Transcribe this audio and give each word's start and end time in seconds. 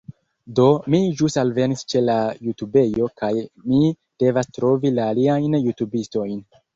Do, 0.59 0.63
mi 0.93 0.99
ĵus 1.17 1.35
alvenis 1.41 1.83
ĉe 1.93 1.99
la 2.05 2.15
jutubejo 2.47 3.09
kaj 3.23 3.29
mi 3.65 3.91
devas 4.25 4.49
trovi 4.57 4.91
la 4.97 5.05
aliajn 5.13 5.59
jutubistojn 5.67 6.41